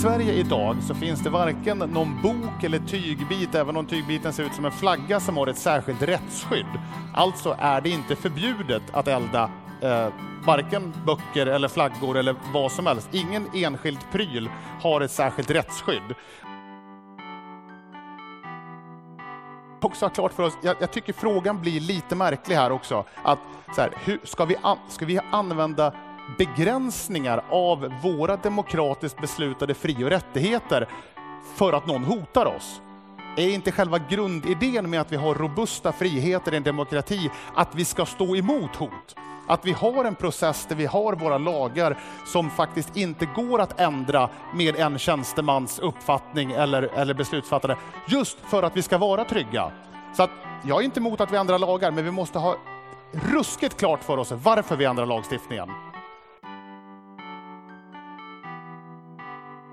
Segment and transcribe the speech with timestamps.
[0.00, 4.54] Sverige idag så finns det varken någon bok eller tygbit, även om tygbiten ser ut
[4.54, 6.66] som en flagga som har ett särskilt rättsskydd.
[7.14, 9.50] Alltså är det inte förbjudet att elda
[9.82, 10.08] eh,
[10.46, 13.08] varken böcker eller flaggor eller vad som helst.
[13.12, 14.50] Ingen enskild pryl
[14.82, 16.14] har ett särskilt rättsskydd.
[19.82, 23.38] också ha klart för oss, jag, jag, tycker frågan blir lite märklig här också, att
[23.74, 25.94] så här, hur, ska, vi an, ska vi använda
[26.38, 30.88] begränsningar av våra demokratiskt beslutade fri och rättigheter
[31.54, 32.80] för att någon hotar oss?
[33.36, 37.84] Är inte själva grundidén med att vi har robusta friheter i en demokrati att vi
[37.84, 39.16] ska stå emot hot?
[39.46, 43.80] Att vi har en process där vi har våra lagar som faktiskt inte går att
[43.80, 47.76] ändra med en tjänstemans uppfattning eller, eller beslutsfattande,
[48.08, 49.72] just för att vi ska vara trygga.
[50.16, 50.30] Så att
[50.64, 52.56] jag är inte emot att vi ändrar lagar, men vi måste ha
[53.12, 55.68] ruskigt klart för oss varför vi ändrar lagstiftningen.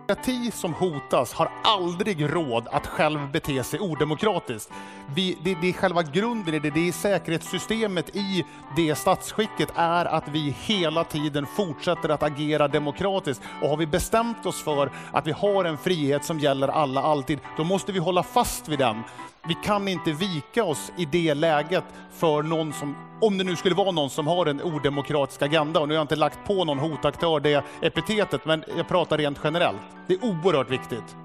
[0.07, 4.71] Demokrati som hotas har aldrig råd att själv bete sig odemokratiskt.
[5.15, 8.45] Vi, det, det är själva grunden i det, det är säkerhetssystemet i
[8.75, 13.41] det statsskicket är att vi hela tiden fortsätter att agera demokratiskt.
[13.61, 17.39] Och har vi bestämt oss för att vi har en frihet som gäller alla alltid,
[17.57, 19.03] då måste vi hålla fast vid den.
[19.47, 23.75] Vi kan inte vika oss i det läget för någon som, om det nu skulle
[23.75, 26.79] vara någon som har en odemokratisk agenda, och nu har jag inte lagt på någon
[26.79, 29.81] hotaktör det epitetet, men jag pratar rent generellt.
[30.07, 31.15] Det är oerhört viktigt.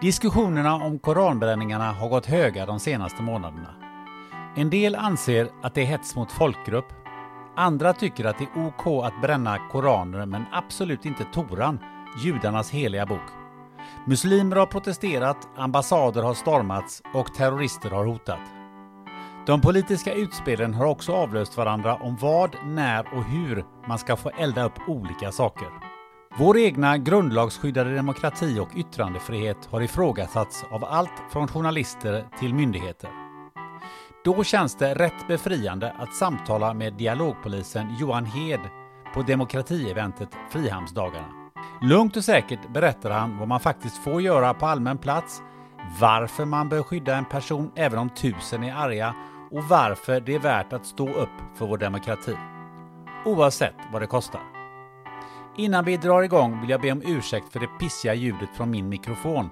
[0.00, 3.74] Diskussionerna om koranbränningarna har gått höga de senaste månaderna.
[4.56, 6.92] En del anser att det är hets mot folkgrupp.
[7.56, 11.78] Andra tycker att det är OK att bränna koraner men absolut inte Toran,
[12.24, 13.37] judarnas heliga bok.
[14.08, 18.40] Muslimer har protesterat, ambassader har stormats och terrorister har hotat.
[19.46, 24.30] De politiska utspelen har också avlöst varandra om vad, när och hur man ska få
[24.38, 25.68] elda upp olika saker.
[26.38, 33.10] Vår egna grundlagsskyddade demokrati och yttrandefrihet har ifrågasatts av allt från journalister till myndigheter.
[34.24, 38.60] Då känns det rätt befriande att samtala med dialogpolisen Johan Hed
[39.14, 41.37] på demokratieventet Frihamnsdagarna.
[41.80, 45.42] Lugnt och säkert berättar han vad man faktiskt får göra på allmän plats,
[46.00, 49.14] varför man bör skydda en person även om tusen är arga
[49.50, 52.36] och varför det är värt att stå upp för vår demokrati.
[53.24, 54.40] Oavsett vad det kostar.
[55.56, 58.88] Innan vi drar igång vill jag be om ursäkt för det pissiga ljudet från min
[58.88, 59.50] mikrofon.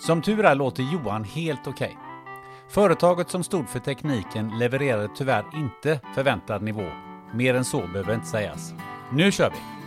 [0.00, 1.86] Som tur är låter Johan helt okej.
[1.86, 2.10] Okay.
[2.68, 6.90] Företaget som stod för tekniken levererade tyvärr inte förväntad nivå.
[7.34, 8.74] Mer än så behöver inte sägas.
[9.12, 9.79] Nu kör vi!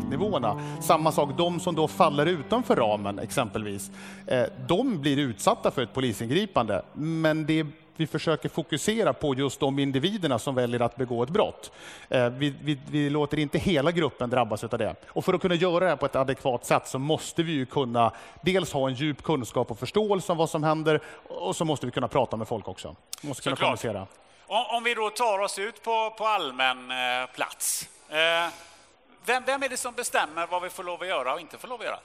[0.00, 0.80] Konfliktnivåerna.
[0.80, 3.90] Samma sak, de som då faller utanför ramen exempelvis,
[4.26, 6.82] eh, de blir utsatta för ett polisingripande.
[6.94, 7.66] Men det
[7.96, 11.72] vi försöker fokusera på just de individerna som väljer att begå ett brott.
[12.08, 14.94] Eh, vi, vi, vi, låter inte hela gruppen drabbas av det.
[15.08, 18.12] Och för att kunna göra det på ett adekvat sätt så måste vi ju kunna
[18.42, 21.92] dels ha en djup kunskap och förståelse om vad som händer och så måste vi
[21.92, 22.96] kunna prata med folk också.
[23.22, 24.06] Vi måste kunna kommunicera.
[24.46, 27.88] Om vi då tar oss ut på, på allmän eh, plats.
[28.08, 28.69] Eh,
[29.24, 31.68] vem, vem är det som bestämmer vad vi får lov att göra och inte får
[31.68, 31.98] lov att göra?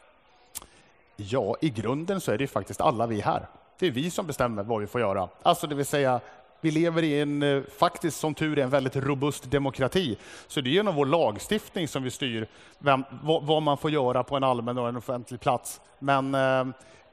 [1.15, 3.47] Ja, i grunden så är det faktiskt alla vi här.
[3.79, 5.29] Det är vi som bestämmer vad vi får göra.
[5.44, 6.19] Alltså det vill säga
[6.62, 10.17] Vi lever i en, eh, faktiskt som tur är, en väldigt robust demokrati.
[10.47, 12.47] Så det är genom vår lagstiftning som vi styr
[12.79, 15.81] vem, vad, vad, man får göra på en allmän och en offentlig plats.
[16.00, 16.65] Men eh,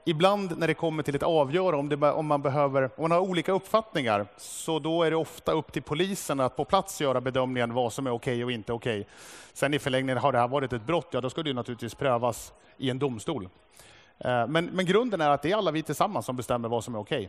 [0.04, 3.18] ibland när det kommer till ett avgöra om, det, om, man behöver, om man har
[3.18, 7.74] olika uppfattningar, så då är det ofta upp till polisen att på plats göra bedömningen
[7.74, 9.00] vad som är okej okay och inte okej.
[9.00, 9.12] Okay.
[9.52, 12.52] Sen i förlängningen, har det här varit ett brott, ja då ska det naturligtvis prövas
[12.76, 13.48] i en domstol.
[14.18, 16.94] Eh, men, men grunden är att det är alla vi tillsammans som bestämmer vad som
[16.94, 17.18] är okej.
[17.18, 17.28] Okay.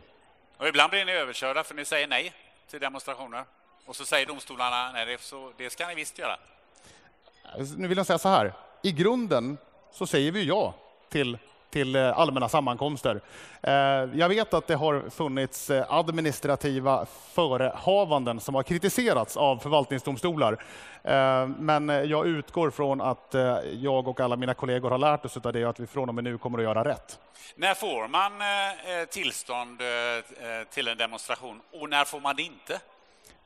[0.58, 2.32] Och ibland blir ni överkörda för ni säger nej
[2.70, 3.44] till demonstrationer.
[3.86, 6.36] Och så säger domstolarna nej, det, så, det ska ni visst göra.
[7.76, 8.52] Nu vill jag säga så här.
[8.82, 9.58] I grunden
[9.92, 10.74] så säger vi ja
[11.08, 11.38] till
[11.74, 13.20] till eh, allmänna sammankomster.
[13.62, 13.72] Eh,
[14.14, 20.64] jag vet att det har funnits eh, administrativa förehavanden som har kritiserats av förvaltningsdomstolar.
[21.58, 23.34] Men jag utgår från att
[23.72, 26.14] jag och alla mina kollegor har lärt oss av det och att vi från och
[26.14, 27.18] med nu kommer att göra rätt.
[27.54, 28.32] När får man
[29.10, 29.80] tillstånd
[30.70, 32.80] till en demonstration och när får man det inte?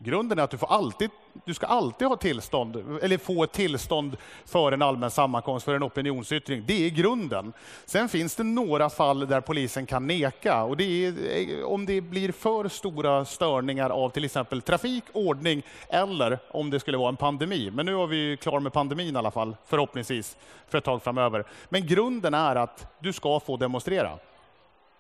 [0.01, 1.11] Grunden är att du, får alltid,
[1.45, 5.83] du ska alltid ha tillstånd, eller få ett tillstånd för en allmän sammankomst, för en
[5.83, 6.65] opinionsyttring.
[6.67, 7.53] Det är grunden.
[7.85, 10.63] Sen finns det några fall där polisen kan neka.
[10.63, 15.63] Och det är eh, om det blir för stora störningar av till exempel trafik, ordning
[15.89, 17.71] eller om det skulle vara en pandemi.
[17.71, 20.37] Men nu är vi klara med pandemin i alla fall, förhoppningsvis,
[20.69, 21.45] för ett tag framöver.
[21.69, 24.19] Men grunden är att du ska få demonstrera.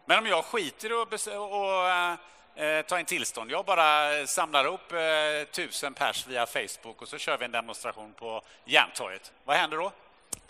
[0.06, 2.18] Men om jag skiter och, och
[2.58, 3.50] eh, ta in tillstånd.
[3.50, 4.98] Jag bara samlar upp eh,
[5.52, 9.32] tusen pers via Facebook och så kör vi en demonstration på Järntorget.
[9.44, 9.92] Vad händer då?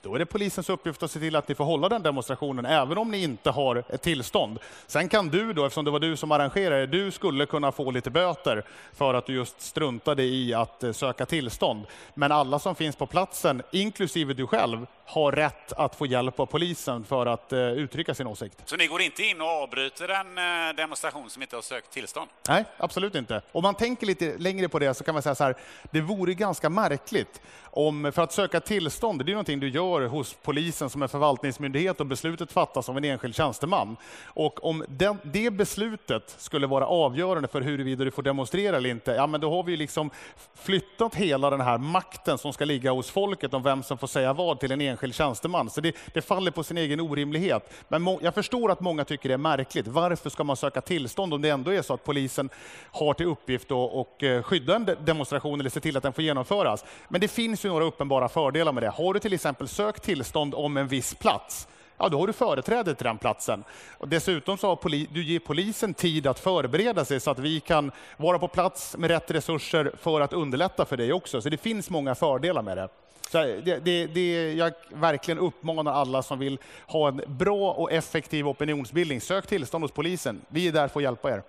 [0.03, 2.99] Då är det polisens uppgift att se till att ni får hålla den demonstrationen, även
[2.99, 4.59] om ni inte har ett tillstånd.
[4.87, 8.11] Sen kan du då, eftersom det var du som arrangerade, du skulle kunna få lite
[8.11, 11.87] böter för att du just struntade i att eh, söka tillstånd.
[12.15, 16.47] Men alla som finns på platsen, inklusive du själv, har rätt att få hjälp av
[16.47, 18.63] polisen för att uh, uttrycka sin åsikt.
[18.65, 22.31] Så ni går inte in och avbryter en uh, demonstration som inte har sökt tillstånd?
[22.49, 23.43] Nej, absolut inte.
[23.53, 25.55] Om man tänker lite längre på det så kan man säga så här,
[25.91, 27.41] det vore ganska märkligt
[27.79, 32.01] om, för att söka tillstånd, det är någonting du gör hos polisen som är förvaltningsmyndighet
[32.01, 33.97] och beslutet fattas av en enskild tjänsteman.
[34.25, 39.11] Och om den, det beslutet skulle vara avgörande för huruvida du får demonstrera eller inte,
[39.11, 40.11] ja men då har vi liksom
[40.55, 44.33] flyttat hela den här makten som ska ligga hos folket om vem som får säga
[44.33, 45.71] vad till en enskild tjänsteman.
[45.71, 47.73] Så det, det faller på sin egen orimlighet.
[47.89, 49.87] Men må, jag förstår att många tycker det är märkligt.
[49.87, 52.51] Varför ska man söka tillstånd om det ändå är så att polisen
[52.91, 56.85] har till uppgift att eh, skydda en demonstration eller se till att den får genomföras?
[57.09, 58.89] Men det finns ju några uppenbara fördelar med det.
[58.89, 61.69] Har du till exempel sökt tillstånd om en viss plats,
[61.99, 63.65] ja, då har du företräde till den platsen.
[63.99, 67.61] Och dessutom så har poli du ger polisen tid att förbereda sig så att vi
[67.61, 71.41] kan vara på plats med rätt resurser för att underlätta för dig också.
[71.41, 72.89] Så det finns många fördelar med det.
[73.31, 78.49] Så det, det, det, jag verkligen uppmanar alla som vill ha en bra och effektiv
[78.49, 80.41] opinionsbildning, sök tillstånd hos polisen.
[80.49, 81.43] Vi är där för att hjälpa er.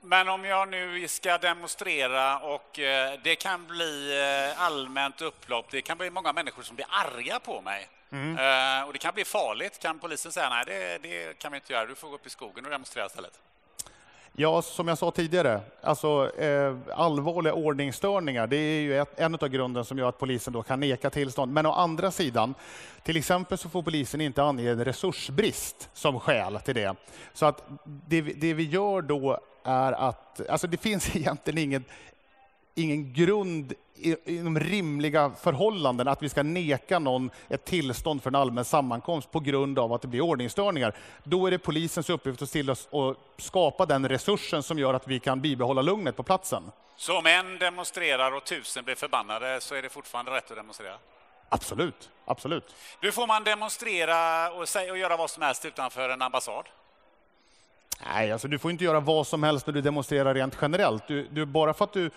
[0.00, 5.82] Men om jag nu ska demonstrera och eh, det kan bli eh, allmänt upplopp, det
[5.82, 7.88] kan bli många människor som blir arga på mig.
[8.12, 8.38] Mm.
[8.38, 9.78] Eh, och det kan bli farligt.
[9.78, 12.30] Kan polisen säga nej, det, det, kan vi inte göra, du får gå upp i
[12.30, 13.40] skogen och demonstrera istället?
[14.40, 19.48] Ja, som jag sa tidigare, alltså, eh, allvarliga ordningsstörningar, det är ju ett, en av
[19.48, 21.52] grunden som gör att polisen då kan neka tillstånd.
[21.52, 22.54] Men å andra sidan,
[23.02, 26.94] till exempel så får polisen inte ange en resursbrist som skäl till det.
[27.32, 31.84] Så att det, det vi gör då är att, alltså det finns egentligen ingen,
[32.74, 33.72] ingen grund
[34.24, 39.40] inom rimliga förhållanden att vi ska neka någon ett tillstånd för en allmän sammankomst på
[39.40, 40.94] grund av att det blir ordningsstörningar.
[41.24, 45.08] Då är det polisens uppgift att till oss och skapa den resursen som gör att
[45.08, 46.62] vi kan bibehålla lugnet på platsen.
[46.96, 50.94] Så om en demonstrerar och tusen blir förbannade så är det fortfarande rätt att demonstrera?
[51.48, 52.74] Absolut, absolut.
[53.00, 56.64] Du får man demonstrera och, säga, och göra vad som helst utanför en ambassad?
[58.06, 61.08] Nej, alltså du får inte göra vad som helst när du demonstrerar rent generellt.
[61.08, 62.10] Du, du, bara för att du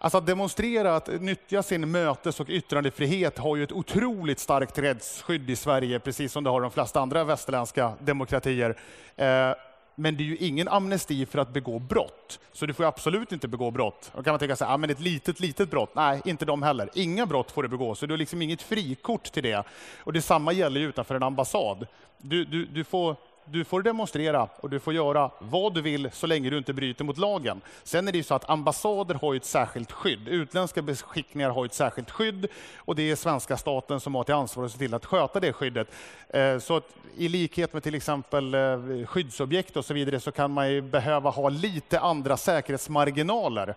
[0.00, 5.50] Alltså att demonstrera, att nyttja sin mötes och yttrandefrihet har ju ett otroligt starkt rättsskydd
[5.50, 8.76] i Sverige, precis som det har de flesta andra västerländska demokratier.
[9.16, 9.52] Eh,
[9.94, 12.40] men det är ju ingen amnesti för att begå brott.
[12.52, 14.12] Så du får absolut inte begå brott.
[14.16, 15.90] Då kan man tänka sig, ah, men ett litet, litet brott.
[15.94, 16.90] Nej, inte de heller.
[16.94, 19.64] Inga brott får du begå, så du har liksom inget frikort till det.
[19.98, 21.86] Och detsamma gäller ju utanför en ambassad.
[22.18, 23.16] Du, du, du får
[23.50, 27.04] du får demonstrera och du får göra vad du vill så länge du inte bryter
[27.04, 27.60] mot lagen.
[27.82, 30.28] Sen är det ju så att ambassader har ett särskilt skydd.
[30.28, 34.64] Utländska beskickningar har ett särskilt skydd och det är svenska staten som har till ansvar
[34.64, 35.88] att se till att sköta det skyddet.
[36.28, 36.84] Eh, så att
[37.16, 41.30] i likhet med till exempel eh, skyddsobjekt och så vidare så kan man ju behöva
[41.30, 43.74] ha lite andra säkerhetsmarginaler.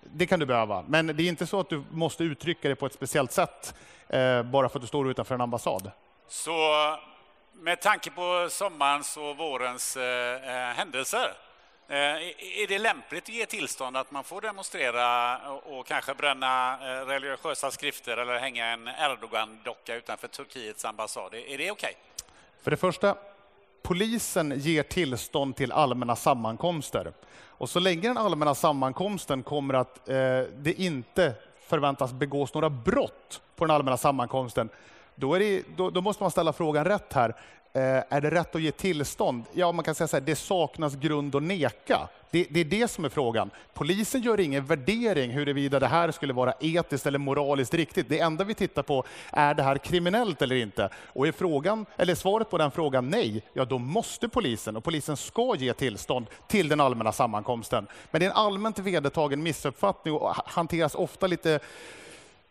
[0.00, 2.86] Det kan du behöva, men det är inte så att du måste uttrycka det på
[2.86, 3.74] ett speciellt sätt
[4.08, 5.90] eh, bara för att du står utanför en ambassad.
[6.28, 6.52] Så
[7.58, 11.34] med tanke på sommarens och vårens eh, eh händelser
[11.90, 11.96] Eh,
[12.62, 17.70] är det lämpligt att ge tillstånd att man får demonstrera och kanske bränna eh, religiösa
[17.70, 21.34] skrifter eller hänga en Erdogan-docka utanför Turkiets ambassad?
[21.34, 21.70] Är det okej?
[21.70, 21.94] Okay?
[22.62, 23.16] För det första,
[23.82, 27.12] polisen ger tillstånd till allmänna sammankomster.
[27.46, 30.14] Och så länge den allmänna sammankomsten kommer att eh,
[30.56, 31.34] det inte
[31.68, 34.68] förväntas begås några brott på den allmänna sammankomsten,
[35.18, 37.34] då, det, då, då måste man ställa frågan rätt här.
[37.72, 39.44] Eh, är det rätt att ge tillstånd?
[39.52, 42.08] Ja, man kan säga så här, det saknas grund att neka.
[42.30, 43.50] Det, det, är det som är frågan.
[43.74, 48.08] Polisen gör ingen värdering huruvida det här skulle vara etiskt eller moraliskt riktigt.
[48.08, 50.88] Det enda vi tittar på, är det här kriminellt eller inte?
[50.94, 55.16] Och är frågan, eller svaret på den frågan nej, ja då måste polisen, och polisen
[55.16, 57.86] ska ge tillstånd till den allmänna sammankomsten.
[58.10, 61.60] Men det är en allmänt vedertagen missuppfattning och hanteras ofta lite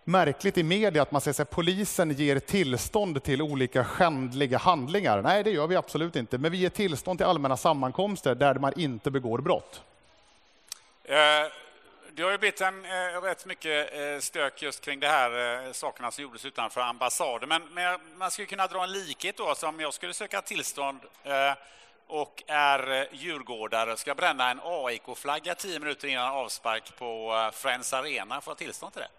[0.07, 5.21] märkligt i media att man säger att polisen ger tillstånd till olika skändliga handlingar.
[5.21, 6.37] Nej, det gör vi absolut inte.
[6.37, 9.81] Men vi ger tillstånd till allmänna sammankomster där man inte begår brott.
[11.03, 11.15] Eh,
[12.11, 15.71] det har ju blivit en, eh, rätt mycket eh, stök just kring det här eh,
[15.71, 17.49] sakerna som gjordes utanför ambassaden.
[17.49, 20.99] Men, men man skulle kunna dra en likhet då, som om jag skulle söka tillstånd
[21.23, 21.53] eh,
[22.07, 28.41] och är eh, djurgårdare ska bränna en AIK-flagga tio minuter innan avspark på Friends Arena.
[28.41, 29.16] Får jag tillstånd till det?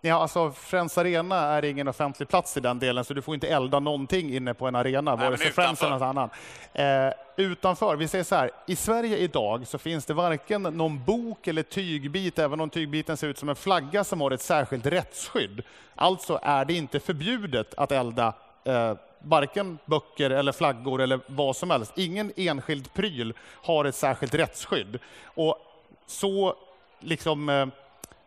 [0.00, 3.48] Ja, alltså Friends Arena är ingen offentlig plats i den delen, så du får inte
[3.48, 6.30] elda någonting inne på en arena, vare sig Friends eller någon annan.
[6.72, 11.46] Eh, utanför, vi säger så här, i Sverige idag så finns det varken någon bok
[11.46, 15.62] eller tygbit, även om tygbiten ser ut som en flagga som har ett särskilt rättsskydd.
[15.94, 18.32] Alltså är det inte förbjudet att elda
[18.64, 21.92] eh, varken böcker eller flaggor eller vad som helst.
[21.96, 24.98] Ingen enskild pryl har ett särskilt rättsskydd.
[25.24, 25.58] Och
[26.06, 26.54] så
[27.00, 27.66] liksom eh,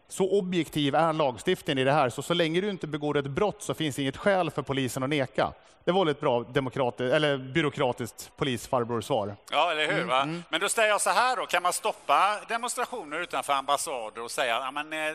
[0.10, 3.62] så objektiv är lagstiftningen i det här, så så länge du inte begår ett brott
[3.62, 5.54] så finns inget skäl för polisen att neka.
[5.84, 9.36] Det var ett bra demokratiskt, eller byråkratiskt polisfarbror-svar.
[9.52, 10.02] Ja, eller hur?
[10.02, 10.44] Mm, mm.
[10.50, 14.58] Men då ställer jag så här då, kan man stoppa demonstrationer utanför ambassader och säga
[14.58, 14.74] att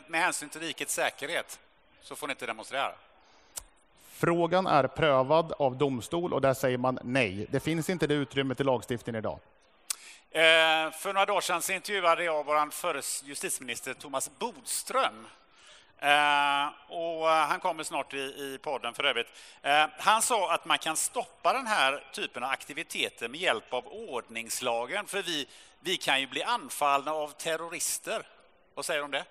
[0.09, 1.59] med hänsyn till rikets säkerhet
[2.03, 2.93] så får ni inte demonstrera?
[4.13, 7.47] Frågan är prövad av domstol och där säger man nej.
[7.51, 9.39] Det finns inte det utrymmet i lagstiftningen idag.
[10.35, 15.27] Eh, för några dagar sedan så intervjuade jag vår förre justitieminister Thomas Bodström.
[15.99, 19.27] Eh, och eh, han kommer snart i, i podden för övrigt.
[19.99, 25.07] Han sa att man kan stoppa den här typen av aktiviteter med hjälp av ordningslagen,
[25.07, 25.49] för vi,
[25.81, 28.27] vi kan ju bli anfallna av terrorister.
[28.75, 29.25] Vad säger du om det?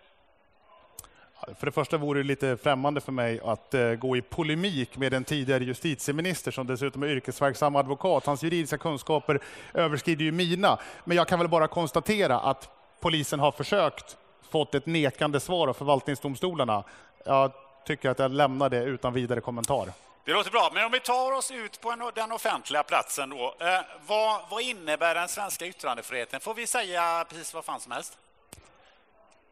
[1.60, 5.14] För det första vore det lite främmande för mig att uh, gå i polemik med
[5.14, 8.26] en tidigare justitieminister som dessutom är yrkesverksam advokat.
[8.26, 9.40] Hans juridiska kunskaper
[9.74, 10.78] överskrider ju mina.
[11.04, 12.70] Men jag kan väl bara konstatera att
[13.00, 14.18] polisen har försökt
[14.52, 16.84] fått ett nekande svar av förvaltningsdomstolarna.
[17.26, 17.52] Jag
[17.86, 19.94] tycker att jag lämnar det utan vidare kommentar.
[20.26, 23.56] Det låter bra, men om vi tar oss ut på en, den offentliga platsen då.
[23.60, 23.68] Eh,
[24.08, 26.40] vad, vad innebär den svenska yttrandefriheten?
[26.40, 28.18] Får vi säga precis vad fan som helst?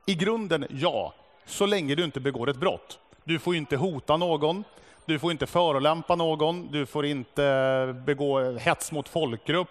[0.06, 1.14] I grunden, ja
[1.52, 3.00] så länge du inte begår ett brott.
[3.24, 4.64] Du får inte hota någon,
[5.06, 9.70] du får inte förolämpa någon, du får inte eh, begå hets mot folkgrupp,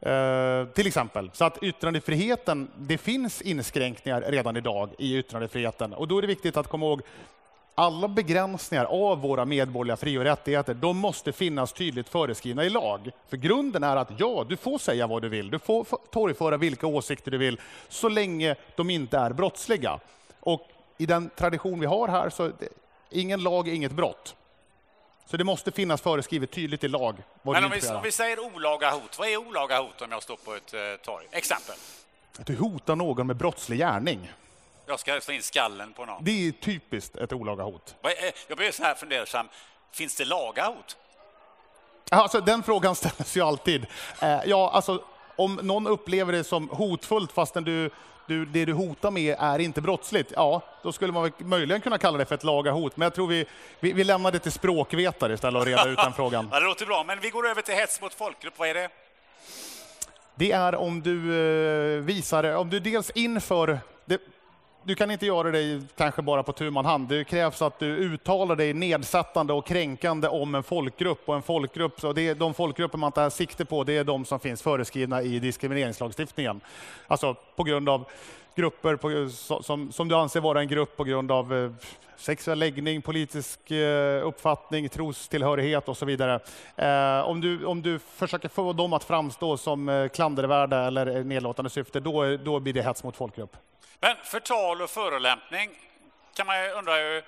[0.00, 1.30] eh, till exempel.
[1.32, 5.92] Så att yttrandefriheten, det finns inskränkningar redan idag i yttrandefriheten.
[5.92, 7.02] Och då är det viktigt att komma ihåg
[7.74, 13.10] alla begränsningar av våra medborgerliga fri och rättigheter, de måste finnas tydligt föreskrivna i lag.
[13.28, 16.86] För grunden är att ja, du får säga vad du vill, du får torgföra vilka
[16.86, 20.00] åsikter du vill, så länge de inte är brottsliga.
[20.40, 22.68] Och i den tradition vi har här, så det,
[23.10, 24.34] ingen lag, inget brott.
[25.26, 27.16] Så det måste finnas föreskrivet tydligt i lag.
[27.42, 30.36] Men om vi, om vi, säger olaga hot, vad är olaga hot om jag står
[30.36, 31.26] på ett eh, torg?
[31.30, 31.74] Exempel?
[32.38, 34.32] Att du hotar någon med brottslig gärning.
[34.86, 36.24] Jag ska slå in skallen på någon.
[36.24, 37.94] Det är typiskt ett olaga hot.
[38.48, 39.48] Jag blir så här fundersam.
[39.92, 40.96] Finns det laga hot?
[42.10, 43.86] Alltså, den frågan ställs ju alltid.
[44.22, 45.04] Eh, ja, alltså,
[45.36, 47.90] om någon upplever det som hotfullt fastän du
[48.28, 52.18] du, det du hotar med är inte brottsligt, ja, då skulle man möjligen kunna kalla
[52.18, 52.96] det för ett laga hot.
[52.96, 53.44] Men jag tror vi,
[53.80, 56.48] vi, vi lämnar det till språkvetare istället och reda ut den frågan.
[56.52, 58.54] Ja, det låter bra, men vi går över till hets mot folkgrupp.
[58.56, 58.88] Vad är det?
[60.34, 61.16] Det är om du
[61.96, 63.78] eh, visar, om du dels inför,
[64.88, 67.08] du kan inte göra det kanske bara på tu man hand.
[67.08, 71.28] Det krävs att du uttalar dig nedsättande och kränkande om en folkgrupp.
[71.28, 74.24] Och en folkgrupp, och det är de folkgrupper man tar sikte på, det är de
[74.24, 76.60] som finns föreskrivna i diskrimineringslagstiftningen.
[77.06, 78.04] Alltså på grund av
[78.54, 79.28] grupper på,
[79.62, 81.70] som, som du anser vara en grupp på grund av eh,
[82.18, 86.40] sexuell läggning, politisk eh, uppfattning, trostillhörighet och så vidare.
[86.76, 91.70] Eh, om, du, om du försöker få dem att framstå som eh, klandervärda eller nedlåtande
[91.70, 93.56] syfte, då, då blir det hets mot folkgrupp.
[94.00, 95.70] Men förtal och förolämpning
[96.36, 97.22] kan man ju undra ju,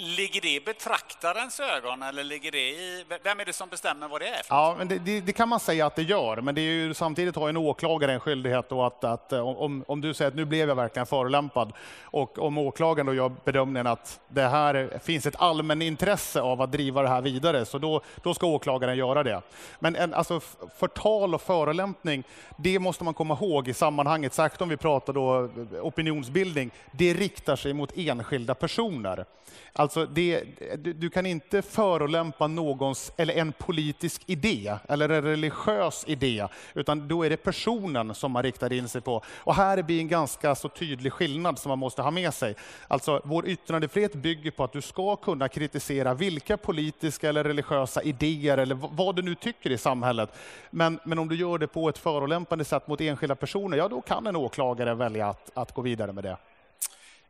[0.00, 3.04] Ligger det i betraktarens ögon eller ligger det i...
[3.22, 4.42] Vem är det som bestämmer vad det är?
[4.48, 6.94] Ja, men det, det, det, kan man säga att det gör, men det är ju,
[6.94, 10.44] samtidigt har en åklagare en skyldighet då att, att om, om du säger att nu
[10.44, 15.36] blev jag verkligen förolämpad och om åklagaren då gör bedömningen att det här finns ett
[15.38, 19.42] allmänintresse av att driva det här vidare, så då, då ska åklagaren göra det.
[19.78, 20.40] Men en, alltså,
[20.78, 22.24] förtal och förolämpning,
[22.56, 25.50] det måste man komma ihåg i sammanhanget, särskilt om vi pratar då
[25.80, 29.24] opinionsbildning, det riktar sig mot enskilda personer.
[29.72, 30.44] Alltså Alltså, det,
[30.76, 37.08] du, du, kan inte förolämpa någons, eller en politisk idé, eller en religiös idé, utan
[37.08, 39.22] då är det personen som man riktar in sig på.
[39.36, 42.54] Och här blir en ganska så tydlig skillnad som man måste ha med sig.
[42.88, 48.58] Alltså vår yttrandefrihet bygger på att du ska kunna kritisera vilka politiska eller religiösa idéer,
[48.58, 50.30] eller vad du nu tycker i samhället.
[50.70, 54.00] Men, men om du gör det på ett förolämpande sätt mot enskilda personer, ja då
[54.00, 56.36] kan en åklagare välja att, att gå vidare med det.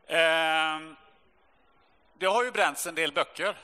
[0.09, 0.95] Um
[2.19, 3.55] det har ju bränts en del böcker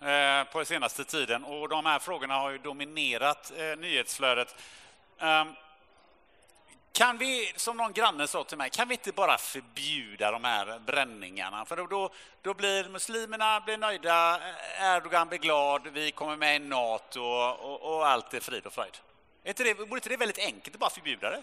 [0.00, 4.54] eh, på senaste tiden och de här frågorna har ju dominerat eh, nyhetsflödet.
[5.18, 5.54] Um,
[6.92, 10.78] kan vi, som någon granne sa till mig, kan vi inte bara förbjuda de här
[10.78, 11.64] bränningarna?
[11.64, 12.10] För då,
[12.42, 17.60] då blir muslimerna blir nöjda, eh, Erdogan blir glad, vi kommer med i NATO och,
[17.60, 18.98] och, och allt är frid och fröjd.
[19.44, 21.42] Är inte det, borde inte det väldigt enkelt att bara förbjuda det?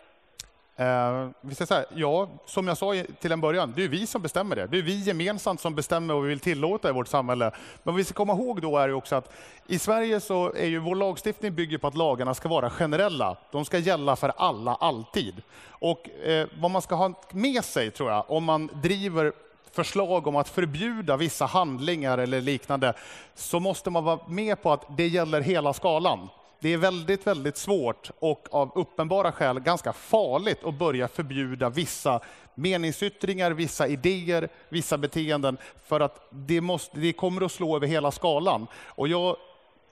[0.79, 4.22] Eh, vi ska säga, ja, som jag sa till en början, det är vi som
[4.22, 4.67] bestämmer det.
[4.67, 7.46] Det är vi gemensamt som bestämmer vad vi vill tillåta i vårt samhälle.
[7.84, 9.34] Men vad vi ska komma ihåg då är ju också att
[9.67, 13.38] i Sverige så är ju vår lagstiftning bygger på att lagarna ska vara generella.
[13.51, 15.36] De ska gälla för alla, alltid.
[15.69, 19.34] Och eh, vad man ska ha med sig, tror jag, om man driver
[19.72, 22.93] förslag om att förbjuda vissa handlingar eller liknande,
[23.36, 27.58] så måste man vara med på att det gäller hela skalan det är väldigt, väldigt
[27.58, 32.20] svårt och av uppenbara skäl ganska farligt att börja förbjuda vissa
[32.56, 38.12] meningsyttringar, vissa idéer, vissa beteenden, för att det, måste, det kommer att slå över hela
[38.12, 38.67] skalan.
[38.86, 39.38] Och jag,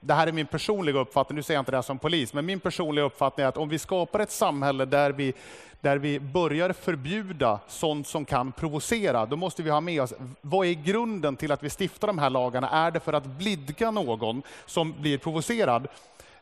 [0.00, 2.46] det här är min personliga uppfattning, nu säger jag inte det här som polis, men
[2.46, 5.34] min personliga uppfattning är att om vi skapar ett samhälle där vi,
[5.80, 10.66] där vi börjar förbjuda sånt som kan provocera, då måste vi ha med oss, vad
[10.66, 12.70] är grunden till att vi stiftar de här lagarna?
[12.70, 15.88] Är det för att blidka någon som blir provocerad?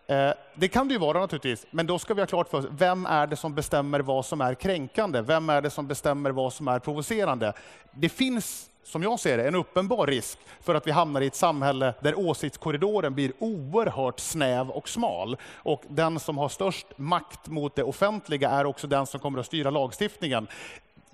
[0.07, 2.67] Eh, det kan det ju vara naturligtvis, men då ska vi ha klart för oss,
[2.71, 5.21] vem är det som bestämmer vad som är kränkande?
[5.21, 7.53] Vem är det som bestämmer vad som är provocerande?
[7.91, 11.35] Det finns, som jag ser det, en uppenbar risk för att vi hamnar i ett
[11.35, 15.37] samhälle där åsiktskorridoren blir oerhört snäv och smal.
[15.55, 19.47] Och den som har störst makt mot det offentliga är också den som kommer att
[19.47, 20.47] styra lagstiftningen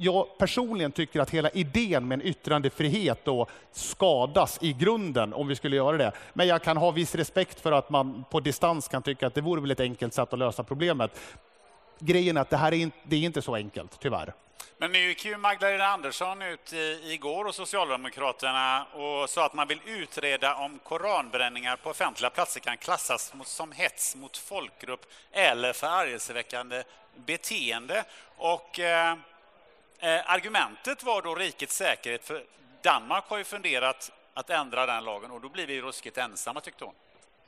[0.02, 5.56] jag personligen tycker att hela idén med en yttrandefrihet då skadas i grunden om vi
[5.56, 6.12] skulle göra det.
[6.32, 9.40] Men jag kan ha viss respekt för att man på distans kan tycka att det
[9.40, 11.20] vore väl ett enkelt sätt att lösa problemet.
[11.98, 14.32] Grejen är att det här är inte, det är inte så enkelt, tyvärr.
[14.78, 19.80] Men nu gick ju Magdalena Andersson ut igår och Socialdemokraterna och sa att man vill
[19.86, 26.82] utreda om koranbränningar på offentliga platser kan klassas som hets mot folkgrupp eller förargelseväckande
[27.16, 28.04] beteende.
[28.36, 29.16] Och eh,
[30.00, 32.44] eh, argumentet var då rikets säkerhet, för
[32.82, 36.84] Danmark har ju funderat att ändra den lagen och då blir vi ruskigt ensamma, tyckte
[36.84, 36.94] hon.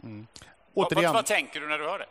[0.03, 0.27] Mm.
[0.75, 2.07] Återigen, vad, vad, tänker du när du hör det?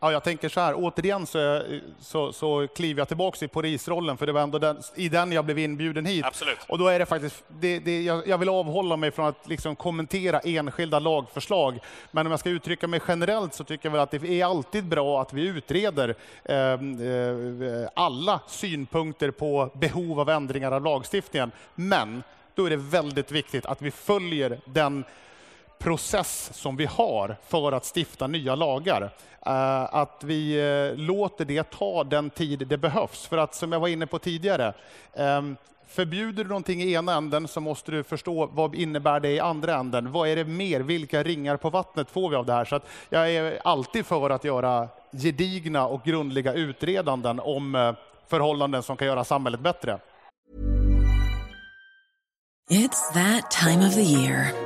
[0.00, 1.62] Ja, jag tänker så här, återigen så,
[2.00, 5.44] så, så kliver jag tillbaka i polisrollen, för det var ändå den, i den jag
[5.44, 6.24] blev inbjuden hit.
[6.24, 6.58] Absolut.
[6.68, 9.76] Och då är det faktiskt, det, det, jag, jag, vill avhålla mig från att liksom
[9.76, 11.78] kommentera enskilda lagförslag.
[12.10, 14.84] Men om jag ska uttrycka mig generellt så tycker jag väl att det är alltid
[14.84, 16.78] bra att vi utreder eh, eh,
[17.94, 21.52] alla synpunkter på behov av ändringar av lagstiftningen.
[21.74, 22.22] Men
[22.54, 25.04] då är det väldigt viktigt att vi följer den
[25.78, 29.10] process som vi har för att stifta nya lagar.
[29.46, 33.26] Eh, att vi eh, låter det ta den tid det behövs.
[33.26, 34.74] För att som jag var inne på tidigare,
[35.14, 35.56] ehm,
[35.88, 39.74] Förbjuder du någonting i ena änden så måste du förstå vad innebär det i andra
[39.74, 40.12] änden.
[40.12, 40.80] Vad är det mer?
[40.80, 42.64] Vilka ringar på vattnet får vi av det här?
[42.64, 47.94] Så jag är alltid för att göra gedigna och grundliga utredanden om eh,
[48.28, 49.98] förhållanden som kan göra samhället bättre.
[52.70, 54.65] It's that time of the year.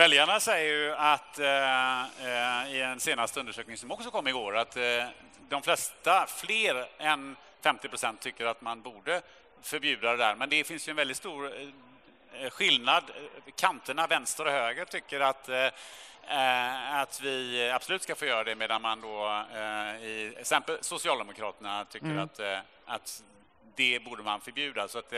[0.00, 4.76] Väljarna säger ju att eh, eh, i en senaste undersökning som också kom igår att
[4.76, 4.82] eh,
[5.48, 9.22] de flesta, fler än 50 procent, tycker att man borde
[9.62, 10.34] förbjuda det där.
[10.34, 11.52] Men det finns ju en väldigt stor
[12.32, 13.04] eh, skillnad.
[13.56, 18.82] Kanterna vänster och höger tycker att eh, att vi absolut ska få göra det medan
[18.82, 22.18] man då eh, i exempel Socialdemokraterna tycker mm.
[22.18, 22.40] att,
[22.86, 23.22] att
[23.74, 24.88] det borde man förbjuda.
[24.88, 25.12] Så att,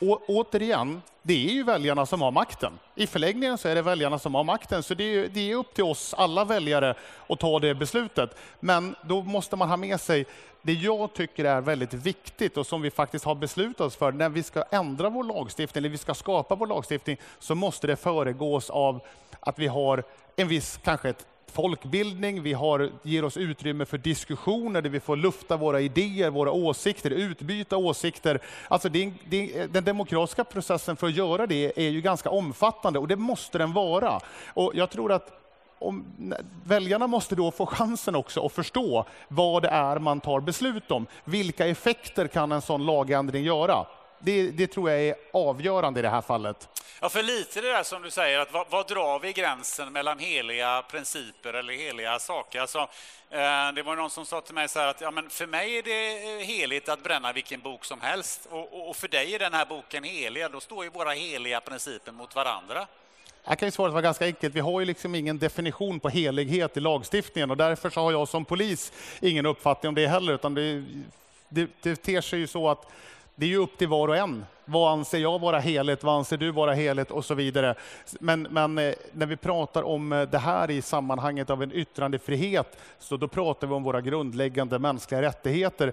[0.00, 2.72] Å, återigen, det är ju väljarna som har makten.
[2.94, 5.74] I förlängningen så är det väljarna som har makten, så det är, det är upp
[5.74, 6.94] till oss alla väljare
[7.28, 8.36] att ta det beslutet.
[8.60, 10.26] Men då måste man ha med sig
[10.62, 14.28] det jag tycker är väldigt viktigt och som vi faktiskt har beslutat oss för, när
[14.28, 18.70] vi ska ändra vår lagstiftning, när vi ska skapa vår lagstiftning, så måste det föregås
[18.70, 19.00] av
[19.40, 20.04] att vi har
[20.36, 25.16] en viss, kanske ett folkbildning, vi har, ger oss utrymme för diskussioner där vi får
[25.16, 28.40] lufta våra idéer, våra åsikter, utbyta åsikter.
[28.68, 33.08] Alltså det, det, den demokratiska processen för att göra det är ju ganska omfattande och
[33.08, 34.20] det måste den vara.
[34.54, 35.42] Och jag tror att
[35.78, 36.04] om,
[36.64, 41.06] väljarna måste då få chansen också att förstå vad det är man tar beslut om.
[41.24, 43.86] Vilka effekter kan en sån lagändring göra?
[44.18, 46.68] Det, det, tror jag är avgörande i det här fallet.
[47.00, 50.18] Ja, för lite det där som du säger, att vad, vad drar vi gränsen mellan
[50.18, 52.60] heliga principer eller heliga saker?
[52.60, 52.78] Alltså,
[53.30, 55.78] eh, det var någon som sa till mig så här att ja, men för mig
[55.78, 59.54] är det heligt att bränna vilken bok som helst och, och för dig är den
[59.54, 60.46] här boken helig.
[60.52, 62.86] Då står ju våra heliga principer mot varandra.
[63.48, 64.54] Här kan ju svaret vara ganska enkelt.
[64.54, 68.28] Vi har ju liksom ingen definition på helighet i lagstiftningen och därför så har jag
[68.28, 70.84] som polis ingen uppfattning om det heller, utan det,
[71.48, 72.86] det, det ter sig ju så att
[73.36, 74.44] det är ju upp till var och en.
[74.64, 76.04] Vad anser jag vara heligt?
[76.04, 77.10] Vad anser du vara heligt?
[77.10, 77.74] Och så vidare.
[78.20, 82.78] Men, men eh, när vi pratar om eh, det här i sammanhanget av en yttrandefrihet,
[82.98, 85.92] så då pratar vi om våra grundläggande mänskliga rättigheter.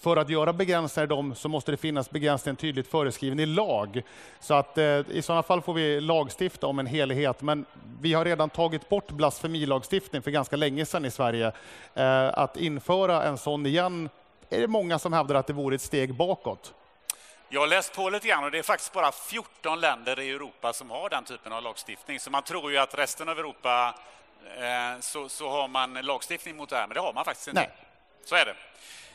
[0.00, 4.02] För att göra begränsningar i dem så måste det finnas begränsningar tydligt föreskriven i lag.
[4.40, 7.42] Så att eh, i sådana fall får vi lagstifta om en helhet.
[7.42, 7.64] Men
[8.00, 11.52] vi har redan tagit bort blasfemilagstiftning för ganska länge sedan i Sverige.
[11.94, 14.08] Eh, att införa en sån igen
[14.50, 16.74] är det många som hävdar att det vore ett steg bakåt.
[17.48, 20.72] Jag har läst på lite grann och det är faktiskt bara 14 länder i Europa
[20.72, 22.20] som har den typen av lagstiftning.
[22.20, 23.94] Så man tror ju att resten av Europa
[24.56, 27.60] eh, så, så, har man lagstiftning mot det här, men det har man faktiskt inte.
[27.60, 27.70] Nej.
[28.24, 28.54] Så är det.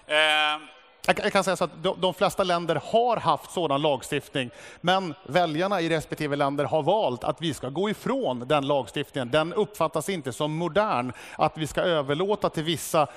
[0.07, 0.59] Eh,
[1.05, 4.49] jag kan säga så att de, de flesta länder har haft sådan lagstiftning,
[4.81, 9.31] men väljarna i respektive länder har valt att vi ska gå ifrån den lagstiftningen.
[9.31, 13.07] Den uppfattas inte som modern, att vi ska överlåta till vissa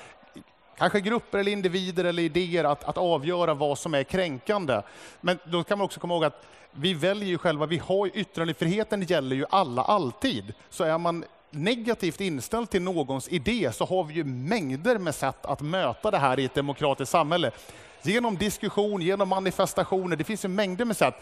[0.79, 4.83] kanske grupper eller individer eller idéer att, att avgöra vad som är kränkande.
[5.21, 9.03] Men då kan man också komma ihåg att vi väljer ju själva, vi har yttrandefriheten
[9.03, 10.55] gäller ju alla alltid.
[10.71, 15.47] Så är man negativt inställd till någons idé så har vi ju mängder med sätt
[15.47, 17.51] att möta det här i ett demokratiskt samhälle.
[18.03, 21.15] Genom diskussion, genom manifestationer, det finns ju mängder med sätt.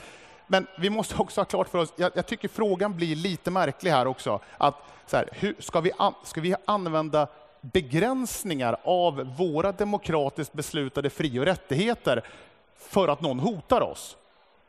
[0.47, 3.91] Men vi måste också ha klart för oss, jag, jag tycker frågan blir lite märklig
[3.91, 4.75] här också, att
[5.07, 7.29] så här, hur, ska, vi an, ska vi använda
[7.73, 12.23] begränsningar av våra demokratiskt beslutade fri och rättigheter
[12.79, 14.17] för att någon hotar oss.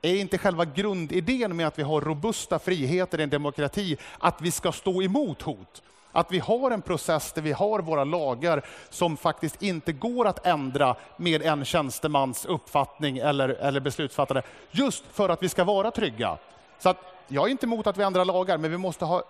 [0.01, 4.51] Är inte själva grundidén med att vi har robusta friheter i en demokrati att vi
[4.51, 5.81] ska stå emot hot?
[6.11, 10.45] Att vi har en process där vi har våra lagar som faktiskt inte går att
[10.45, 16.37] ändra med en tjänstemans uppfattning eller, eller beslutsfattare, just för att vi ska vara trygga.
[16.79, 19.23] Så att, jag är inte emot att vi ändrar lagar, men vi måste ha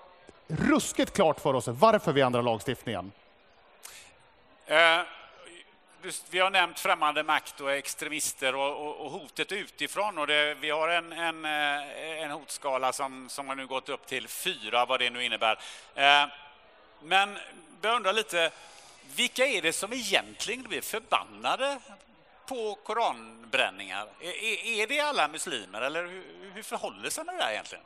[0.47, 3.11] ruskigt klart för oss varför vi ändrar lagstiftningen.
[4.65, 5.01] Eh,
[6.29, 10.17] vi har nämnt främmande makt och extremister och, och, och hotet utifrån.
[10.17, 14.07] Och det, vi har en, en, eh, en, hotskala som, som har nu gått upp
[14.07, 15.59] till fyra, vad det nu innebär.
[15.95, 16.25] Eh,
[17.03, 17.37] men
[17.81, 18.51] jag undrar lite,
[19.15, 21.79] vilka är det som egentligen blir förbannade
[22.45, 24.07] på koranbränningar?
[24.19, 27.83] Är, är det alla muslimer eller hur, hur förhåller det sig med det där egentligen?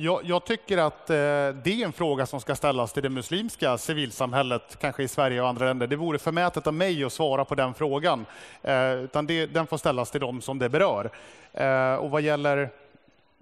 [0.00, 3.78] Jag, jag, tycker att eh, det är en fråga som ska ställas till det muslimska
[3.78, 5.86] civilsamhället, kanske i Sverige och andra länder.
[5.86, 8.26] Det vore förmätet av mig att svara på den frågan,
[8.62, 11.10] eh, utan det, den får ställas till dem som det berör.
[11.52, 12.70] Eh, och vad gäller,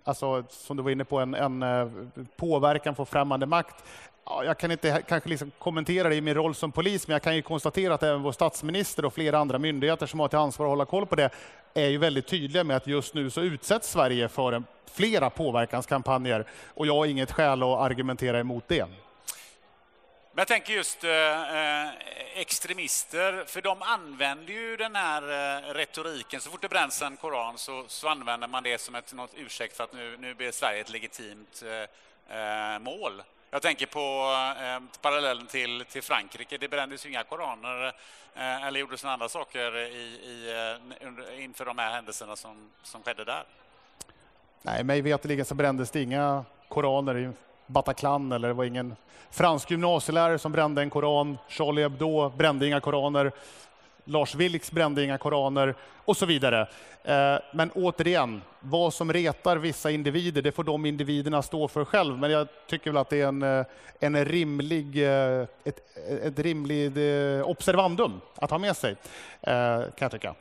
[0.05, 1.89] alltså, som du var inne på, en, en eh,
[2.37, 3.85] påverkan på främmande makt,
[4.27, 7.37] jag kan inte kanske liksom kommentera det i min roll som polis, men jag kan
[7.37, 10.71] ju konstatera att även vår statsminister och flera andra myndigheter som har till ansvar att
[10.71, 11.31] hålla koll på det
[11.75, 16.47] är ju väldigt tydliga med att just nu så utsätts Sverige för en, flera påverkanskampanjer
[16.75, 18.87] och jag har inget skäl att argumentera emot det.
[18.87, 21.91] Men jag tänker just eh, eh
[22.35, 26.41] extremister, för de använder ju den här eh, retoriken.
[26.41, 29.77] Så fort det bränns en koran så, så använder man det som ett något ursäkt
[29.77, 33.23] för att nu, nu blir Sverige ett legitimt eh, eh mål.
[33.57, 36.59] Jag tänker på eh, parallellen till, till Frankrike.
[36.59, 37.87] Det brändes ju inga koraner
[38.35, 39.81] eh, eller gjordes några andra saker i,
[40.23, 40.53] i,
[41.01, 43.45] eh, inför de här händelserna som, som skedde där.
[44.63, 47.31] Nej, mig veterligen så brändes det inga koraner i
[47.67, 48.97] Bataclan eller det var ingen
[49.31, 51.39] fransk gymnasielärare som brände en koran.
[51.49, 53.33] Charlie Hebdo brände inga koraner.
[54.09, 56.67] Lars Vilks brände inga koraner och så vidare.
[57.05, 62.19] Eh, men återigen, vad som retar vissa individer, det får de individerna stå för själv.
[62.19, 63.67] Men jag tycker väl att det är en, eh,
[64.01, 66.97] en rimlig, eh, ett, ett rimligt
[67.45, 68.97] observandum att ha med sig,
[69.41, 70.35] kan jag tycka.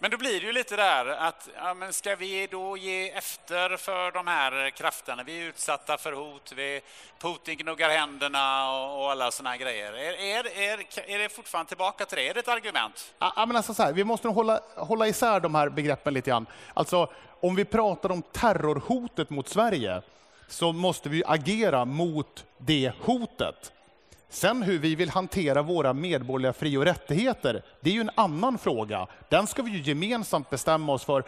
[0.00, 3.76] Men då blir det ju lite där att, ja, men ska vi då ge efter
[3.76, 5.22] för de här krafterna?
[5.22, 6.80] Vi är utsatta för hot, vi,
[7.18, 9.92] Putin gnuggar händerna och, och alla sådana grejer.
[9.92, 12.28] Är, är, är, är det fortfarande tillbaka till det?
[12.28, 13.14] Är det ett argument?
[13.18, 16.30] Ja, men alltså så här, vi måste nog hålla, hålla isär de här begreppen lite
[16.30, 16.46] grann.
[16.74, 20.02] Alltså, om vi pratar om terrorhotet mot Sverige
[20.48, 23.72] så måste vi agera mot det hotet.
[24.30, 28.58] Sen hur vi vill hantera våra medborgerliga fri och rättigheter, det är ju en annan
[28.58, 29.06] fråga.
[29.28, 31.24] Den ska vi ju gemensamt bestämma oss för.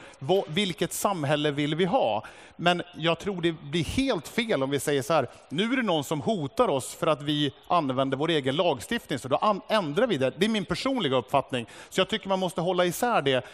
[0.49, 2.25] Vilket samhälle vill vi ha?
[2.57, 5.83] Men jag tror det blir helt fel om vi säger så här, nu är det
[5.83, 10.17] någon som hotar oss för att vi använder vår egen lagstiftning, så då ändrar vi
[10.17, 10.33] det.
[10.37, 11.67] Det är min personliga uppfattning.
[11.89, 13.45] Så jag tycker man måste hålla isär det.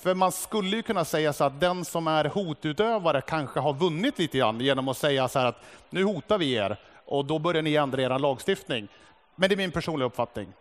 [0.00, 4.18] För man skulle ju kunna säga så att den som är hotutövare kanske har vunnit
[4.18, 7.62] lite grann genom att säga så här att nu hotar vi er och då börjar
[7.62, 8.88] ni ändra er lagstiftning.
[9.34, 10.52] Men det är min personliga uppfattning.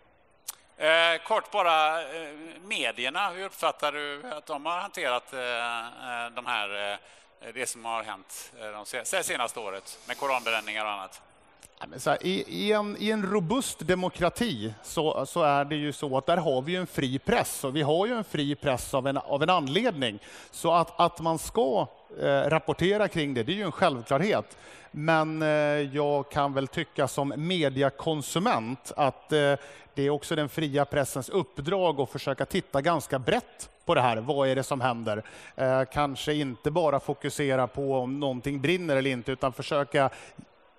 [0.78, 2.30] Eh, kort bara, eh,
[2.64, 7.86] medierna, hur uppfattar du att de har hanterat eh, eh de här, eh, det som
[7.86, 11.22] har hänt eh, de senaste året med koranbränningar och annat?
[12.06, 16.26] Här, i, i, en, I en robust demokrati så, så, är det ju så att
[16.26, 19.18] där har vi en fri press och vi har ju en fri press av en,
[19.18, 20.20] av en anledning.
[20.52, 21.88] Så att, att man ska
[22.22, 24.58] eh, rapportera kring det, det är ju en självklarhet.
[24.98, 25.48] Men eh,
[25.96, 29.54] jag kan väl tycka som mediakonsument att eh,
[29.94, 34.18] det är också den fria pressens uppdrag att försöka titta ganska brett på det här.
[34.18, 35.24] Vad är det som händer?
[35.56, 40.10] Eh, kanske inte bara fokusera på om någonting brinner eller inte, utan försöka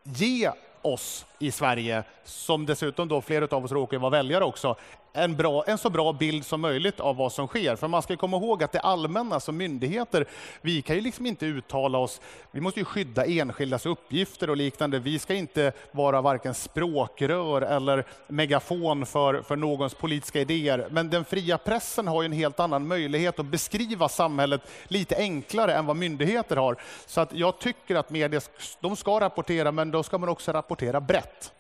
[0.02, 0.50] ge
[0.82, 4.76] oss i Sverige, som dessutom då flera av oss råkar vara väljare också,
[5.16, 7.76] en, bra, en så bra bild som möjligt av vad som sker.
[7.76, 10.26] För man ska komma ihåg att det allmänna som myndigheter,
[10.60, 14.98] vi kan ju liksom inte uttala oss, vi måste ju skydda enskildas uppgifter och liknande.
[14.98, 20.88] Vi ska inte vara varken språkrör eller megafon för, för någons politiska idéer.
[20.90, 25.74] Men den fria pressen har ju en helt annan möjlighet att beskriva samhället lite enklare
[25.74, 26.76] än vad myndigheter har.
[27.06, 28.40] Så att jag tycker att media,
[28.80, 31.52] de ska rapportera, men då ska man också rapportera brett.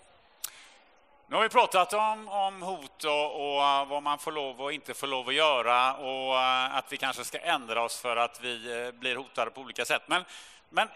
[1.28, 4.72] Nu har vi pratat om, om hot och, och, eh, vad man får lov och
[4.72, 8.40] inte får lov att göra och eh, att vi kanske ska ändra oss för att
[8.40, 10.02] vi eh, blir hotade på olika sätt.
[10.06, 10.24] Men,
[10.68, 10.88] men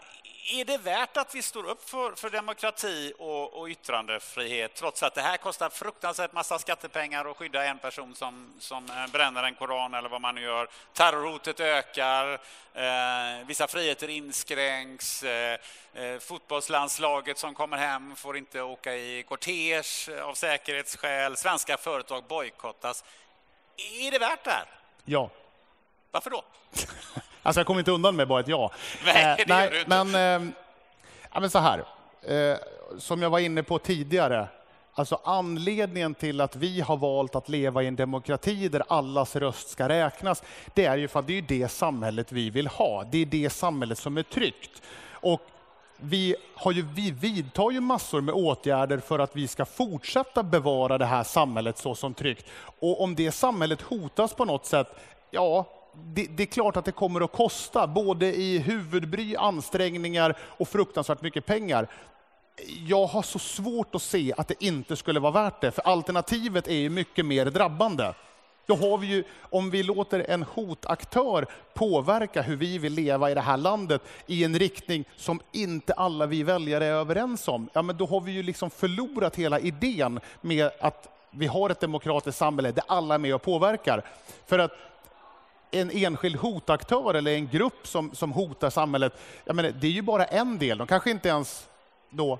[0.43, 5.15] är det värt att vi står upp för, för demokrati och, och, yttrandefrihet trots att
[5.15, 9.93] det här kostar fruktansvärt massa skattepengar att skydda en person som, som bränner en koran
[9.93, 10.69] eller vad man nu gör?
[10.93, 12.33] Terrorhotet ökar,
[12.73, 15.59] eh, vissa friheter inskränks, eh,
[15.93, 19.83] eh, fotbollslandslaget som kommer hem får inte åka i kortege
[20.21, 23.03] av säkerhetsskäl, svenska företag bojkottas.
[23.77, 24.65] Är det värt det här?
[25.05, 25.29] Ja.
[26.11, 26.43] Varför då?
[27.43, 28.71] Alltså jag kommer inte undan med bara ett ja.
[29.05, 29.83] Nej, eh, nej.
[29.87, 30.51] Men, eh,
[31.33, 31.83] ja, men så här,
[32.21, 32.57] eh,
[32.97, 34.47] som jag var inne på tidigare,
[34.93, 39.69] Alltså anledningen till att vi har valt att leva i en demokrati där allas röst
[39.69, 43.03] ska räknas, det är ju för att det är det samhället vi vill ha.
[43.11, 44.81] Det är det samhället som är tryggt.
[45.11, 45.41] Och
[45.97, 50.97] vi, har ju, vi vidtar ju massor med åtgärder för att vi ska fortsätta bevara
[50.97, 52.45] det här samhället så som tryggt.
[52.79, 54.87] Och om det samhället hotas på något sätt,
[55.29, 60.67] ja, det, det, är klart att det kommer att kosta, både i huvudbry, ansträngningar och
[60.67, 61.87] fruktansvärt mycket pengar.
[62.87, 66.67] Jag har så svårt att se att det inte skulle vara värt det, för alternativet
[66.67, 68.13] är ju mycket mer drabbande.
[68.65, 73.33] Då har vi ju, om vi låter en hotaktör påverka hur vi vill leva i
[73.33, 77.81] det här landet i en riktning som inte alla vi väljare är överens om, ja
[77.81, 82.39] men då har vi ju liksom förlorat hela idén med att vi har ett demokratiskt
[82.39, 84.05] samhälle där alla är med och påverkar.
[84.45, 84.71] För att
[85.71, 89.13] en enskild hotaktör eller en grupp som, som hotar samhället,
[89.45, 90.77] jag menar, det är ju bara en del.
[90.77, 91.67] De kanske inte ens
[92.09, 92.39] då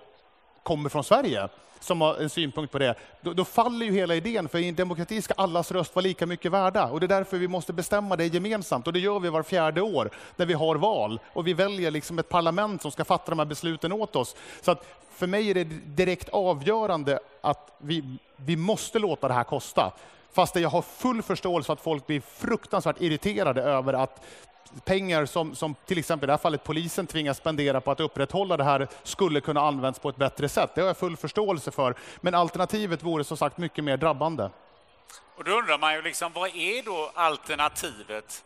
[0.64, 4.50] kommer från Sverige som har en synpunkt på det, då, då, faller ju hela idén.
[4.50, 6.86] För i en demokrati ska allas röst vara lika mycket värda.
[6.86, 8.88] Och det är därför vi måste bestämma det gemensamt.
[8.88, 11.20] Och det gör vi var fjärde år, när vi har val.
[11.34, 14.36] Och vi väljer liksom ett parlament som ska fatta de här besluten åt oss.
[14.62, 19.44] Så att för mig är det direkt avgörande att vi, vi måste låta det här
[19.44, 19.92] kosta.
[20.34, 24.26] Fast jag har full förståelse för att folk blir fruktansvärt irriterade över att
[24.86, 28.58] pengar som, som till exempel i det här fallet polisen tvingas spendera på att upprätthålla
[28.58, 30.72] det här skulle kunna användas på ett bättre sätt.
[30.76, 31.96] Det har jag full förståelse för.
[32.22, 34.50] Men alternativet vore som sagt mycket mer drabbande.
[35.36, 38.44] Och då undrar man ju liksom, vad är då alternativet?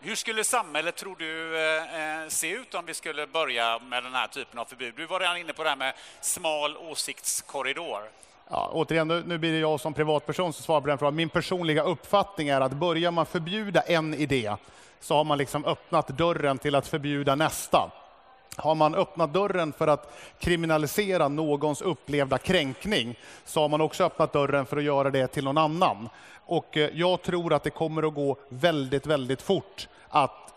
[0.00, 4.14] Hur skulle samhället, tror du, eh, eh se ut om vi skulle börja med den
[4.14, 4.94] här typen av förbud?
[4.96, 8.02] Du var redan inne på det här med smal åsiktskorridor.
[8.50, 11.16] Ja, återigen, nu, blir det jag som privatperson som svarar på den frågan.
[11.16, 14.54] Min personliga uppfattning är att börjar man förbjuda en idé
[15.00, 17.90] så har man liksom öppnat dörren till att förbjuda nästa.
[18.56, 24.32] Har man öppnat dörren för att kriminalisera någons upplevda kränkning så har man också öppnat
[24.32, 26.08] dörren för att göra det till någon annan.
[26.46, 30.54] Och eh, jag tror att det kommer att gå väldigt, väldigt fort att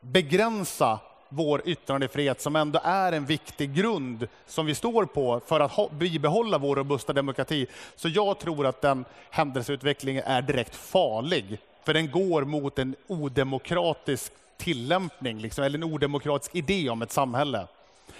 [0.00, 0.98] begränsa
[1.34, 6.58] vår yttrandefrihet som ändå är en viktig grund som vi står på för att bibehålla
[6.58, 7.66] vår robusta demokrati.
[7.96, 14.32] Så jag tror att den händelseutvecklingen är direkt farlig för den går mot en odemokratisk
[14.56, 17.66] tillämpning, liksom, eller en odemokratisk idé om ett samhälle.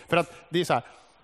[0.09, 0.83] För att det är så här,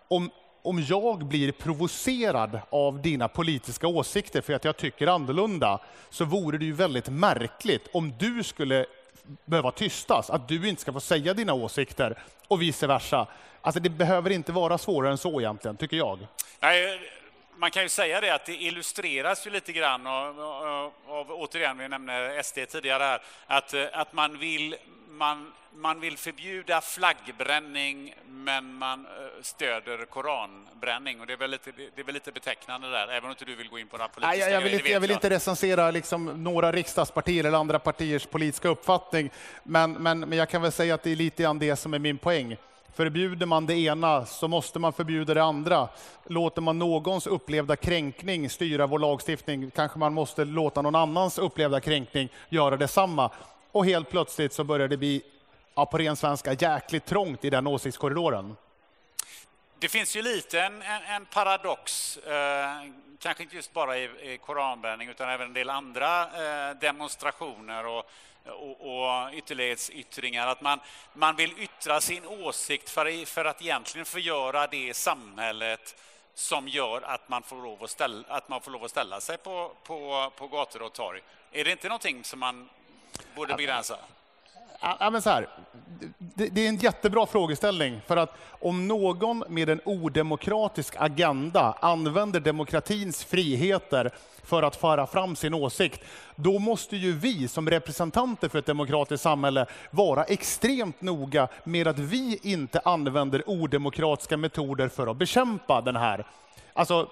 [0.08, 0.30] om,
[0.62, 6.58] om jag blir provocerad av dina politiska åsikter för att jag tycker annorlunda, så vore
[6.58, 8.86] det ju väldigt märkligt om du skulle
[9.44, 13.26] behöva tystas, att du inte ska få säga dina åsikter och vice versa.
[13.60, 16.18] Alltså det behöver inte vara svårare än så egentligen, tycker jag.
[16.60, 17.00] Nej,
[17.56, 21.78] man kan ju säga det att det illustreras ju lite grann av, av, av återigen,
[21.78, 24.76] vi nämnde SD tidigare här, att, att man vill
[25.20, 31.20] man, man vill förbjuda flaggbränning, men man eh, stöder koranbränning.
[31.20, 33.54] Och det, är väl lite, det är väl lite betecknande där, även om inte du
[33.54, 36.44] vill gå in på några politiska Nej, jag, vill inte, jag vill inte recensera liksom
[36.44, 39.30] några riksdagspartier eller andra partiers politiska uppfattning,
[39.62, 41.98] men, men, men jag kan väl säga att det är lite grann det som är
[41.98, 42.56] min poäng.
[42.94, 45.88] Förbjuder man det ena så måste man förbjuda det andra.
[46.26, 51.80] Låter man någons upplevda kränkning styra vår lagstiftning kanske man måste låta någon annans upplevda
[51.80, 53.30] kränkning göra detsamma.
[53.72, 55.22] Och helt plötsligt så börjar det bli,
[55.74, 58.56] ja, på ren svenska, jäkligt trångt i den åsiktskorridoren.
[59.78, 62.68] Det finns ju lite en, en, en paradox, eh,
[63.18, 64.02] kanske inte just bara i,
[64.32, 68.10] i koranbränning utan även en del andra eh, demonstrationer och
[68.44, 70.80] och, och ytterlighetsyttringar, att man,
[71.12, 75.96] man vill yttra sin åsikt för, för att egentligen förgöra det samhället
[76.34, 79.38] som gör att man får lov att ställa, att man får lov att ställa sig
[79.38, 81.20] på, på, på gator och torg.
[81.52, 82.68] Är det inte någonting som man
[83.34, 83.96] borde begränsa?
[84.80, 85.48] Ja, men så här,
[86.18, 88.00] det, det, är en jättebra frågeställning.
[88.06, 94.10] För att om någon med en odemokratisk agenda använder demokratins friheter
[94.44, 96.04] för att föra fram sin åsikt,
[96.36, 101.98] då måste ju vi som representanter för ett demokratiskt samhälle vara extremt noga med att
[101.98, 106.24] vi inte använder odemokratiska metoder för att bekämpa den här.
[106.72, 107.08] Alltså,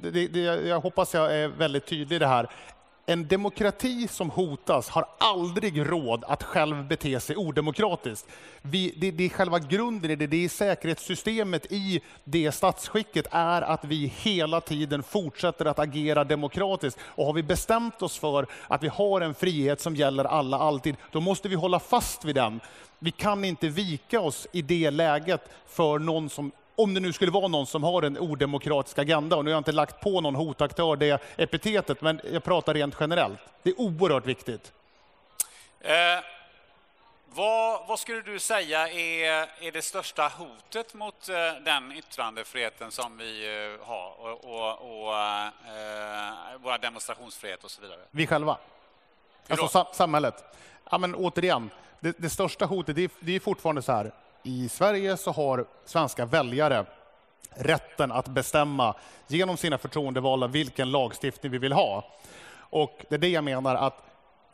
[0.00, 2.48] det, det, jag hoppas jag är väldigt tydlig i det här
[3.06, 8.28] en demokrati som hotas har aldrig råd att själv bete sig odemokratiskt.
[8.62, 13.62] Vi, det, det är själva grunden i det, det är säkerhetssystemet i det statsskicket är
[13.62, 16.98] att vi hela tiden fortsätter att agera demokratiskt.
[17.02, 20.96] Och har vi bestämt oss för att vi har en frihet som gäller alla alltid,
[21.10, 22.60] då måste vi hålla fast vid den.
[22.98, 27.30] Vi kan inte vika oss i det läget för någon som om det nu skulle
[27.30, 30.34] vara någon som har en odemokratisk agenda, och nu har jag inte lagt på någon
[30.34, 33.38] hotaktör det epitetet, men jag pratar rent generellt.
[33.62, 34.72] Det är oerhört viktigt.
[35.80, 35.92] Eh,
[37.34, 43.18] vad, vad, skulle du säga är, är det största hotet mot eh, den yttrandefriheten som
[43.18, 48.00] vi eh, har och, och, och eh, våra demonstrationsfrihet och så vidare?
[48.10, 48.56] Vi själva.
[49.48, 50.44] Alltså sam samhället.
[50.90, 51.70] Ja, men återigen,
[52.00, 54.12] det, det största hotet det är, det är fortfarande så här,
[54.42, 56.84] i Sverige så har svenska väljare
[57.50, 58.94] rätten att bestämma
[59.26, 62.04] genom sina förtroendevalda vilken lagstiftning vi vill ha.
[62.54, 64.11] Och det är det jag menar att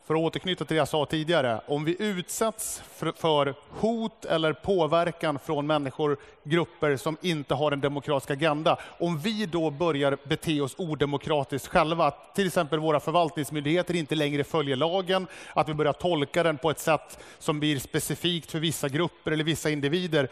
[0.09, 4.53] för att återknyta till det jag sa tidigare, om vi utsätts för, för, hot eller
[4.53, 10.61] påverkan från människor, grupper som inte har en demokratisk agenda, om vi då börjar bete
[10.61, 15.93] oss odemokratiskt själva, att till exempel våra förvaltningsmyndigheter inte längre följer lagen, att vi börjar
[15.93, 20.29] tolka den på ett sätt som blir specifikt för vissa grupper eller vissa individer,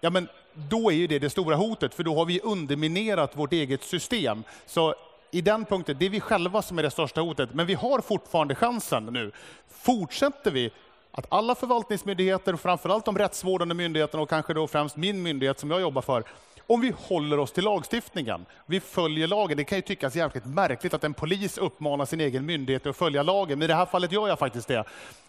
[0.00, 3.52] ja men då är ju det det stora hotet, för då har vi underminerat vårt
[3.52, 4.42] eget system.
[4.66, 4.94] Så
[5.30, 8.00] i den punkten, det är vi själva som är det största hotet, men vi har
[8.00, 9.32] fortfarande chansen nu.
[9.68, 10.70] Fortsätter vi
[11.10, 15.80] att alla förvaltningsmyndigheter, framförallt de rättsvårdande myndigheterna och kanske då främst min myndighet som jag
[15.80, 16.24] jobbar för,
[16.66, 19.56] om vi håller oss till lagstiftningen, vi följer lagen.
[19.56, 23.22] Det kan ju tyckas jävligt märkligt att en polis uppmanar sin egen myndighet att följa
[23.22, 24.84] lagen, men i det här fallet gör jag faktiskt det.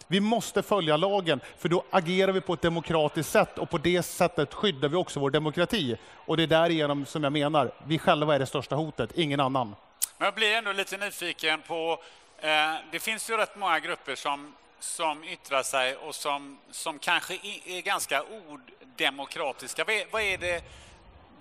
[0.06, 4.02] Vi måste följa lagen, för då agerar vi på ett demokratiskt sätt och på det
[4.02, 5.96] sättet skyddar vi också vår demokrati.
[6.14, 9.74] Och det är därigenom som jag menar, vi själva är det största hotet, ingen annan.
[10.22, 12.02] Men jag blir ändå lite nyfiken på,
[12.38, 17.34] eh, det finns ju rätt många grupper som, som yttrar sig och som, som kanske
[17.64, 19.84] är ganska odemokratiska.
[19.84, 20.64] Vad är, vad är det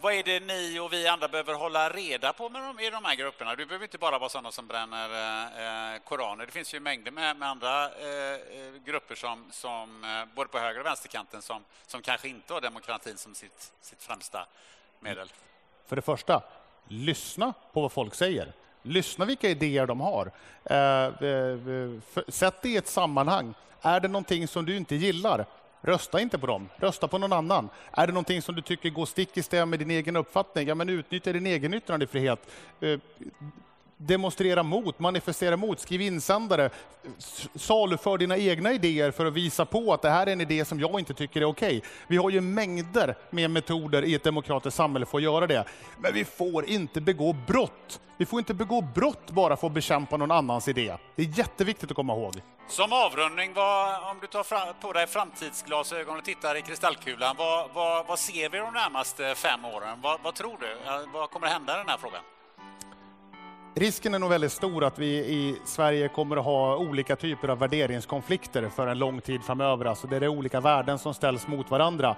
[0.01, 3.05] vad är det ni och vi andra behöver hålla reda på med de, i de
[3.05, 3.55] här grupperna?
[3.55, 6.45] Du behöver inte bara vara sådana som bränner eh, koraner.
[6.45, 10.59] Det finns ju mängder med, med andra eh, eh, grupper som, som eh, både på
[10.59, 14.47] höger och vänsterkanten som, som kanske inte har demokratin som sitt, sitt främsta
[14.99, 15.31] medel.
[15.87, 16.43] För det första,
[16.87, 18.53] lyssna på vad folk säger.
[18.83, 20.31] Lyssna vilka idéer de har.
[20.63, 23.53] Eh, eh, sätt det i ett sammanhang.
[23.81, 25.45] Är det någonting som du inte gillar,
[25.83, 27.69] Rösta inte på dem, rösta på någon annan.
[27.91, 30.75] Är det någonting som du tycker går stick i stäv med din egen uppfattning, ja
[30.75, 32.39] men utnyttja din egen yttrandefrihet.
[32.79, 32.99] Eh,
[34.05, 36.69] Demonstrera mot, manifestera mot, skriv insändare,
[37.55, 40.79] saluför dina egna idéer för att visa på att det här är en idé som
[40.79, 41.77] jag inte tycker är okej.
[41.77, 41.89] Okay.
[42.07, 45.65] Vi har ju mängder med metoder i ett demokratiskt samhälle för att göra det.
[45.97, 47.99] Men vi får inte begå brott.
[48.17, 50.97] Vi får inte begå brott bara för att bekämpa någon annans idé.
[51.15, 52.41] Det är jätteviktigt att komma ihåg.
[52.67, 58.07] Som avrundning, vad, om du tar på dig framtidsglasögon och tittar i kristallkulan, vad, vad,
[58.07, 60.01] vad ser vi de närmaste fem åren?
[60.01, 60.77] Vad, vad tror du?
[61.13, 62.21] Vad kommer hända i den här frågan?
[63.75, 67.59] Risken är nog väldigt stor att vi i Sverige kommer att ha olika typer av
[67.59, 72.15] värderingskonflikter för en lång tid framöver, alltså det är olika värden som ställs mot varandra.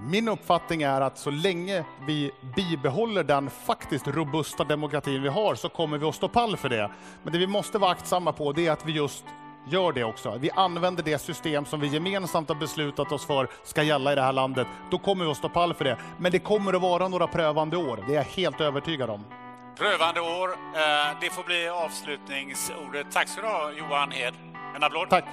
[0.00, 5.68] Min uppfattning är att så länge vi bibehåller den faktiskt robusta demokratin vi har så
[5.68, 6.90] kommer vi att stå pall för det.
[7.22, 9.24] Men det vi måste vara aktsamma på det är att vi just
[9.68, 10.38] gör det också.
[10.40, 14.22] Vi använder det system som vi gemensamt har beslutat oss för ska gälla i det
[14.22, 14.66] här landet.
[14.90, 15.98] Då kommer vi att stå pall för det.
[16.18, 19.24] Men det kommer att vara några prövande år, det är jag helt övertygad om.
[19.78, 23.06] Prövande år, eh, det får bli avslutningsordet.
[23.12, 24.34] Tack ska du ha Johan Hed.
[24.76, 25.10] En applåd.
[25.10, 25.24] Tack.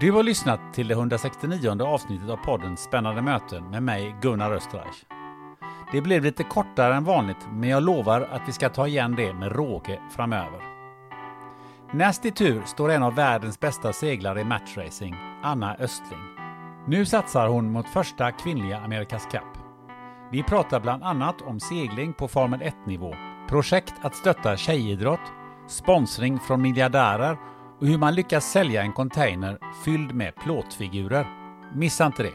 [0.00, 5.04] Du har lyssnat till det 169 avsnittet av podden Spännande möten med mig Gunnar Österreich.
[5.92, 9.34] Det blev lite kortare än vanligt, men jag lovar att vi ska ta igen det
[9.34, 10.60] med råge framöver.
[11.92, 16.39] Näst i tur står en av världens bästa seglare i matchracing, Anna Östling.
[16.86, 19.42] Nu satsar hon mot första kvinnliga Amerikas Cup.
[20.32, 23.14] Vi pratar bland annat om segling på Formel 1-nivå,
[23.48, 25.32] projekt att stötta tjejidrott,
[25.68, 27.36] sponsring från miljardärer
[27.80, 31.26] och hur man lyckas sälja en container fylld med plåtfigurer.
[31.74, 32.34] Missa inte det!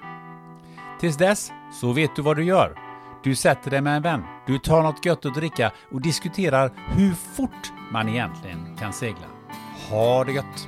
[0.99, 2.79] Tills dess så vet du vad du gör.
[3.23, 7.13] Du sätter dig med en vän, du tar något gött att dricka och diskuterar hur
[7.13, 9.27] fort man egentligen kan segla.
[9.89, 10.67] Ha det gött!